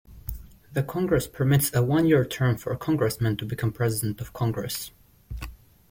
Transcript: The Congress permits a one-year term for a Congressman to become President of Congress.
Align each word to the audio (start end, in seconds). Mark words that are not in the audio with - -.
The 0.73 0.81
Congress 0.81 1.27
permits 1.27 1.71
a 1.75 1.83
one-year 1.83 2.25
term 2.25 2.57
for 2.57 2.73
a 2.73 2.75
Congressman 2.75 3.37
to 3.37 3.45
become 3.45 3.71
President 3.71 4.19
of 4.19 4.33
Congress. 4.33 4.89